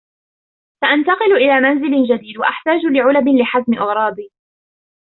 سأنتقل 0.81 1.33
إلى 1.33 1.59
منزل 1.59 2.07
جديد 2.17 2.37
و 2.37 2.43
أحتاج 2.43 2.81
لعلب 2.85 3.27
لحزم 3.27 3.73
أغراضي. 3.73 4.31